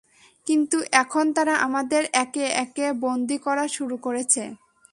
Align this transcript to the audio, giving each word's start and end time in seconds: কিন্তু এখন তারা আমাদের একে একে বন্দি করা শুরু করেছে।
কিন্তু 0.47 0.77
এখন 0.93 1.25
তারা 1.33 1.53
আমাদের 1.57 2.03
একে 2.15 2.45
একে 2.63 2.85
বন্দি 3.01 3.37
করা 3.37 3.65
শুরু 3.67 3.95
করেছে। 3.97 4.43